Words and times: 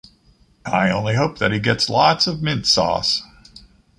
I 0.65 0.89
only 0.89 1.13
hope 1.13 1.37
that 1.37 1.51
he 1.51 1.59
gets 1.59 1.87
lots 1.87 2.25
of 2.25 2.41
mint 2.41 2.65
sauce. 2.65 3.21